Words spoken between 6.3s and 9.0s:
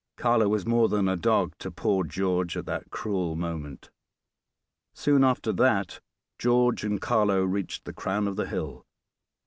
George and Carlo reached the crown of the hill.